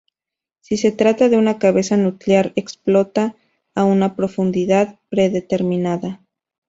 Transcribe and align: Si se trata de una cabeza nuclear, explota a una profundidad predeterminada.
Si 0.61 0.77
se 0.77 0.91
trata 0.91 1.29
de 1.29 1.37
una 1.37 1.59
cabeza 1.59 1.95
nuclear, 1.95 2.53
explota 2.55 3.35
a 3.75 3.83
una 3.83 4.15
profundidad 4.15 4.97
predeterminada. 5.09 6.21